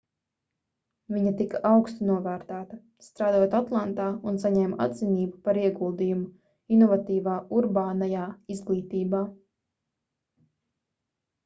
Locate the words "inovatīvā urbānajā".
6.79-8.27